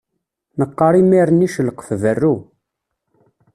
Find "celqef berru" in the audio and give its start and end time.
1.53-2.35